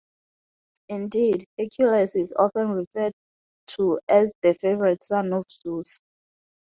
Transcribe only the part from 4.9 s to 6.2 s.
son of Zeus".